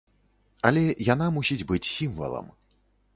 [0.69, 0.81] Але
[1.13, 2.47] яна мусіць быць сімвалам.